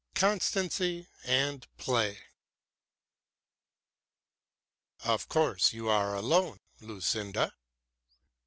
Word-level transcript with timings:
CONSTANCY 0.15 1.09
AND 1.25 1.67
PLAY 1.77 2.17
"Of 5.03 5.29
course 5.29 5.73
you 5.73 5.89
are 5.89 6.15
alone, 6.15 6.59
Lucinda?" 6.79 7.53